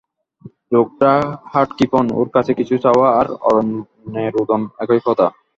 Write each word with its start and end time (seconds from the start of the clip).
লােকটা 0.71 1.11
হাড়কৃপণ, 1.51 2.05
ওর 2.19 2.27
কাছে 2.35 2.51
কিছু 2.59 2.75
চাওয়া 2.83 3.07
আর 3.19 3.27
অরণ্যে 3.47 4.23
রােদন 4.27 4.61
একই 4.83 5.01
কথা। 5.07 5.27